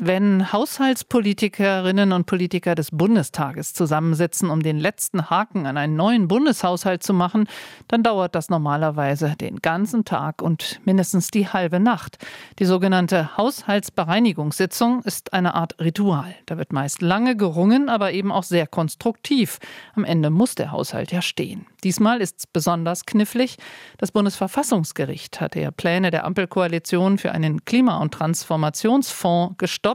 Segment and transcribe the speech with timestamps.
[0.00, 7.02] Wenn Haushaltspolitikerinnen und Politiker des Bundestages zusammensitzen, um den letzten Haken an einen neuen Bundeshaushalt
[7.02, 7.48] zu machen,
[7.88, 12.18] dann dauert das normalerweise den ganzen Tag und mindestens die halbe Nacht.
[12.60, 16.32] Die sogenannte Haushaltsbereinigungssitzung ist eine Art Ritual.
[16.46, 19.58] Da wird meist lange gerungen, aber eben auch sehr konstruktiv.
[19.96, 21.66] Am Ende muss der Haushalt ja stehen.
[21.82, 23.56] Diesmal ist es besonders knifflig.
[23.98, 29.87] Das Bundesverfassungsgericht hatte ja Pläne der Ampelkoalition für einen Klima- und Transformationsfonds gestoppt.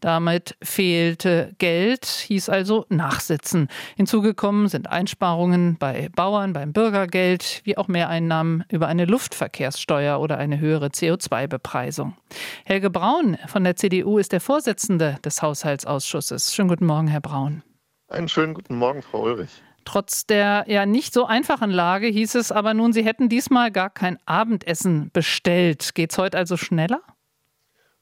[0.00, 3.68] Damit fehlte Geld, hieß also nachsitzen.
[3.96, 10.58] Hinzugekommen sind Einsparungen bei Bauern, beim Bürgergeld, wie auch Mehreinnahmen über eine Luftverkehrssteuer oder eine
[10.58, 12.16] höhere CO2-Bepreisung.
[12.64, 16.54] Helge Braun von der CDU ist der Vorsitzende des Haushaltsausschusses.
[16.54, 17.62] Schönen guten Morgen, Herr Braun.
[18.08, 19.62] Einen schönen guten Morgen, Frau Ulrich.
[19.84, 23.90] Trotz der ja nicht so einfachen Lage hieß es aber nun, Sie hätten diesmal gar
[23.90, 25.94] kein Abendessen bestellt.
[25.94, 27.00] Geht es heute also schneller?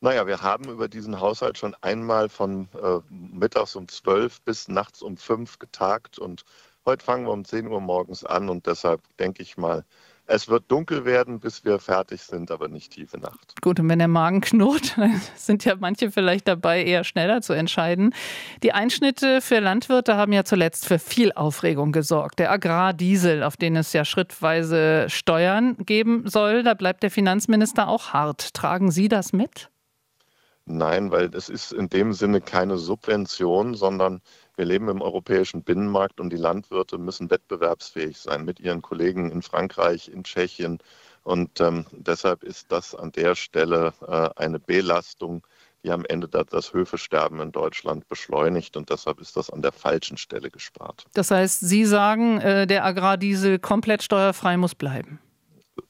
[0.03, 5.03] Naja, wir haben über diesen Haushalt schon einmal von äh, mittags um zwölf bis nachts
[5.03, 6.45] um fünf getagt und
[6.87, 9.84] heute fangen wir um zehn Uhr morgens an und deshalb denke ich mal,
[10.25, 13.61] es wird dunkel werden, bis wir fertig sind, aber nicht tiefe Nacht.
[13.61, 14.97] Gut, und wenn der Magen knurrt,
[15.37, 18.14] sind ja manche vielleicht dabei, eher schneller zu entscheiden.
[18.62, 22.39] Die Einschnitte für Landwirte haben ja zuletzt für viel Aufregung gesorgt.
[22.39, 28.12] Der Agrardiesel, auf den es ja schrittweise Steuern geben soll, da bleibt der Finanzminister auch
[28.12, 28.55] hart.
[28.55, 29.70] Tragen Sie das mit?
[30.66, 34.20] Nein, weil es ist in dem Sinne keine Subvention, sondern
[34.56, 39.42] wir leben im europäischen Binnenmarkt und die Landwirte müssen wettbewerbsfähig sein mit ihren Kollegen in
[39.42, 40.78] Frankreich, in Tschechien.
[41.22, 45.47] Und ähm, deshalb ist das an der Stelle äh, eine Belastung,
[45.83, 48.77] die am Ende das, Höfesterben in Deutschland beschleunigt.
[48.77, 51.06] Und deshalb ist das an der falschen Stelle gespart.
[51.14, 55.20] Das heißt, Sie sagen, äh, der Agrardiesel komplett steuerfrei muss bleiben.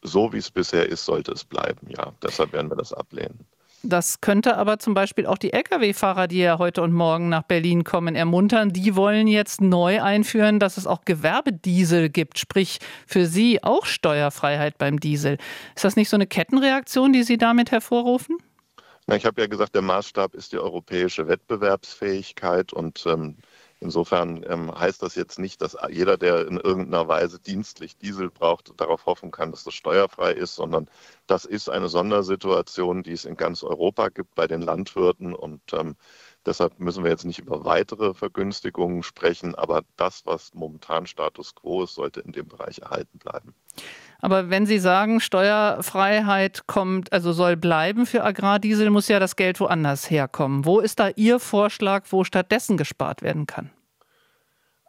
[0.02, 2.12] So wie es bisher ist, sollte es bleiben, ja.
[2.22, 3.46] Deshalb werden wir das ablehnen.
[3.82, 7.82] Das könnte aber zum Beispiel auch die Lkw-Fahrer, die ja heute und morgen nach Berlin
[7.82, 8.74] kommen, ermuntern.
[8.74, 14.76] Die wollen jetzt neu einführen, dass es auch Gewerbediesel gibt, sprich für sie auch Steuerfreiheit
[14.76, 15.38] beim Diesel.
[15.74, 18.36] Ist das nicht so eine Kettenreaktion, die Sie damit hervorrufen?
[19.16, 23.38] Ich habe ja gesagt, der Maßstab ist die europäische Wettbewerbsfähigkeit und ähm,
[23.82, 28.78] Insofern ähm, heißt das jetzt nicht, dass jeder, der in irgendeiner Weise dienstlich Diesel braucht,
[28.78, 30.88] darauf hoffen kann, dass das steuerfrei ist, sondern
[31.26, 35.96] das ist eine Sondersituation, die es in ganz Europa gibt bei den Landwirten und ähm,
[36.44, 41.84] deshalb müssen wir jetzt nicht über weitere Vergünstigungen sprechen, aber das, was momentan Status quo
[41.84, 43.54] ist, sollte in dem Bereich erhalten bleiben.
[44.20, 49.60] Aber wenn Sie sagen, Steuerfreiheit kommt, also soll bleiben für Agrardiesel, muss ja das Geld
[49.60, 50.64] woanders herkommen.
[50.64, 53.70] Wo ist da Ihr Vorschlag, wo stattdessen gespart werden kann?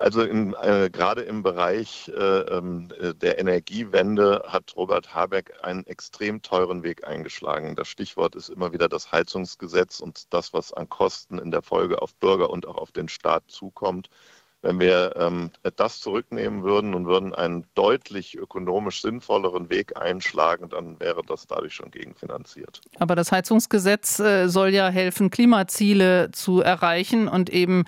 [0.01, 2.89] Also in, äh, gerade im Bereich äh, ähm,
[3.21, 7.75] der Energiewende hat Robert Habeck einen extrem teuren Weg eingeschlagen.
[7.75, 12.01] Das Stichwort ist immer wieder das Heizungsgesetz und das, was an Kosten in der Folge
[12.01, 14.09] auf Bürger und auch auf den Staat zukommt.
[14.61, 20.99] Wenn wir ähm, das zurücknehmen würden und würden einen deutlich ökonomisch sinnvolleren Weg einschlagen, dann
[20.99, 22.81] wäre das dadurch schon gegenfinanziert.
[22.99, 27.85] Aber das Heizungsgesetz äh, soll ja helfen, Klimaziele zu erreichen und eben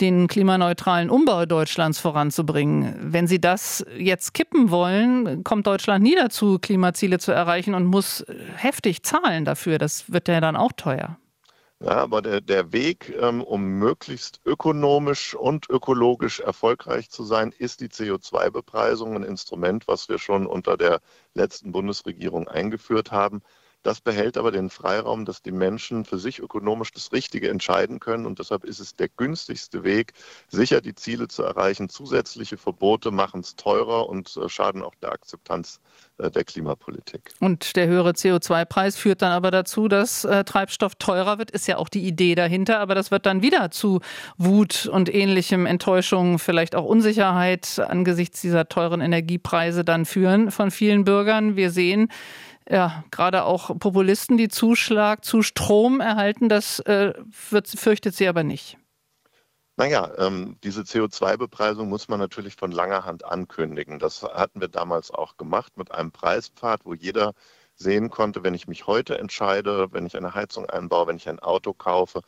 [0.00, 2.96] den klimaneutralen Umbau Deutschlands voranzubringen.
[3.00, 8.24] Wenn Sie das jetzt kippen wollen, kommt Deutschland nie dazu, Klimaziele zu erreichen und muss
[8.56, 9.78] heftig zahlen dafür.
[9.78, 11.18] Das wird ja dann auch teuer.
[11.82, 17.80] Ja, aber der, der Weg, ähm, um möglichst ökonomisch und ökologisch erfolgreich zu sein, ist
[17.80, 21.00] die CO2-Bepreisung, ein Instrument, was wir schon unter der
[21.32, 23.42] letzten Bundesregierung eingeführt haben.
[23.82, 28.26] Das behält aber den Freiraum, dass die Menschen für sich ökonomisch das Richtige entscheiden können.
[28.26, 30.12] Und deshalb ist es der günstigste Weg,
[30.48, 31.88] sicher die Ziele zu erreichen.
[31.88, 35.80] Zusätzliche Verbote machen es teurer und äh, schaden auch der Akzeptanz
[36.18, 37.32] äh, der Klimapolitik.
[37.40, 41.50] Und der höhere CO2-Preis führt dann aber dazu, dass äh, Treibstoff teurer wird.
[41.50, 42.80] Ist ja auch die Idee dahinter.
[42.80, 44.00] Aber das wird dann wieder zu
[44.36, 51.04] Wut und ähnlichem Enttäuschung, vielleicht auch Unsicherheit angesichts dieser teuren Energiepreise dann führen von vielen
[51.04, 51.56] Bürgern.
[51.56, 52.08] Wir sehen,
[52.70, 57.12] ja, gerade auch Populisten, die Zuschlag zu Strom erhalten, das äh,
[57.50, 58.78] wird, fürchtet sie aber nicht.
[59.76, 63.98] Naja, ähm, diese CO2-Bepreisung muss man natürlich von langer Hand ankündigen.
[63.98, 67.32] Das hatten wir damals auch gemacht mit einem Preispfad, wo jeder
[67.74, 71.40] sehen konnte, wenn ich mich heute entscheide, wenn ich eine Heizung einbaue, wenn ich ein
[71.40, 72.20] Auto kaufe,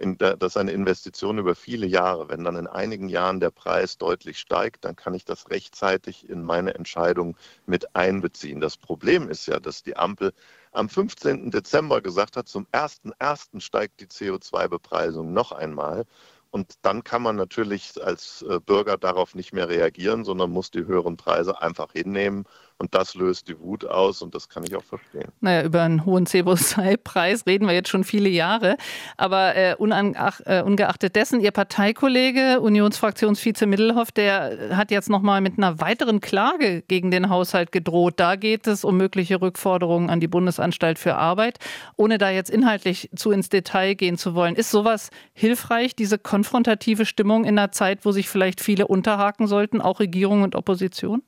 [0.00, 2.28] der, das ist eine Investition über viele Jahre.
[2.28, 6.42] Wenn dann in einigen Jahren der Preis deutlich steigt, dann kann ich das rechtzeitig in
[6.42, 7.36] meine Entscheidung
[7.66, 8.60] mit einbeziehen.
[8.60, 10.32] Das Problem ist ja, dass die Ampel
[10.72, 11.50] am 15.
[11.50, 13.60] Dezember gesagt hat, zum 1.1.
[13.60, 16.06] steigt die CO2-Bepreisung noch einmal.
[16.50, 20.84] Und dann kann man natürlich als äh, Bürger darauf nicht mehr reagieren, sondern muss die
[20.84, 22.44] höheren Preise einfach hinnehmen
[22.80, 25.28] Und das löst die Wut aus und das kann ich auch verstehen.
[25.40, 28.78] Naja, über einen hohen CO2-Preis reden wir jetzt schon viele Jahre.
[29.18, 35.58] Aber äh, unanach, äh, ungeachtet dessen, Ihr Parteikollege, Unionsfraktionsvize Middelhoff, der hat jetzt nochmal mit
[35.58, 38.14] einer weiteren Klage gegen den Haushalt gedroht.
[38.16, 41.58] Da geht es um mögliche Rückforderungen an die Bundesanstalt für Arbeit.
[41.96, 47.04] Ohne da jetzt inhaltlich zu ins Detail gehen zu wollen, ist sowas hilfreich, diese konfrontative
[47.04, 51.22] Stimmung in einer Zeit, wo sich vielleicht viele unterhaken sollten, auch Regierung und Opposition?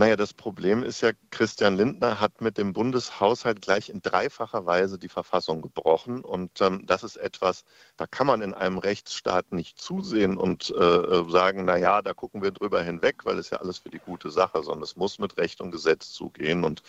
[0.00, 4.98] Naja, das Problem ist ja, Christian Lindner hat mit dem Bundeshaushalt gleich in dreifacher Weise
[4.98, 6.24] die Verfassung gebrochen.
[6.24, 7.66] Und ähm, das ist etwas,
[7.98, 12.42] da kann man in einem Rechtsstaat nicht zusehen und äh, sagen, na ja, da gucken
[12.42, 15.36] wir drüber hinweg, weil es ja alles für die gute Sache, sondern es muss mit
[15.36, 16.64] Recht und Gesetz zugehen.
[16.64, 16.82] Und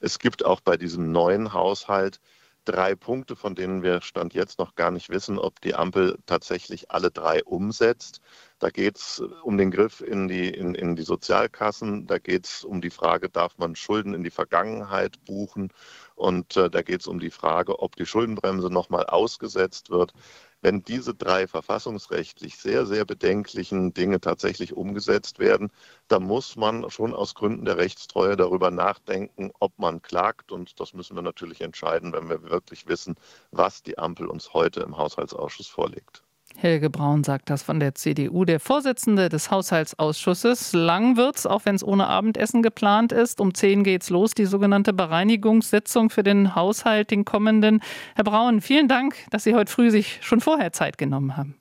[0.00, 2.20] es gibt auch bei diesem neuen Haushalt
[2.68, 6.90] drei Punkte, von denen wir Stand jetzt noch gar nicht wissen, ob die Ampel tatsächlich
[6.90, 8.20] alle drei umsetzt.
[8.58, 12.64] Da geht es um den Griff in die, in, in die Sozialkassen, da geht es
[12.64, 15.72] um die Frage, darf man Schulden in die Vergangenheit buchen
[16.14, 20.12] und äh, da geht es um die Frage, ob die Schuldenbremse nochmal ausgesetzt wird.
[20.60, 25.70] Wenn diese drei verfassungsrechtlich sehr, sehr bedenklichen Dinge tatsächlich umgesetzt werden,
[26.08, 30.50] dann muss man schon aus Gründen der Rechtstreue darüber nachdenken, ob man klagt.
[30.52, 33.14] Und das müssen wir natürlich entscheiden, wenn wir wirklich wissen,
[33.52, 36.24] was die Ampel uns heute im Haushaltsausschuss vorlegt.
[36.60, 38.44] Helge Braun sagt das von der CDU.
[38.44, 40.72] Der Vorsitzende des Haushaltsausschusses.
[40.72, 43.40] Lang wird's, auch wenn es ohne Abendessen geplant ist.
[43.40, 47.80] Um 10 geht's los, die sogenannte Bereinigungssitzung für den Haushalt, den kommenden.
[48.16, 51.54] Herr Braun, vielen Dank, dass Sie heute früh sich schon vorher Zeit genommen haben.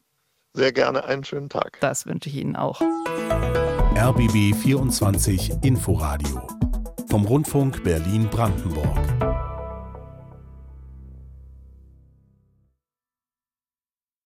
[0.54, 1.78] Sehr gerne einen schönen Tag.
[1.80, 2.82] Das wünsche ich Ihnen auch.
[3.96, 6.42] RBB 24 Inforadio
[7.08, 9.17] vom Rundfunk Berlin-Brandenburg.